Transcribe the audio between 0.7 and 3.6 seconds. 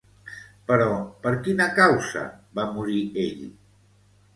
Però, per quina causa va morir ell?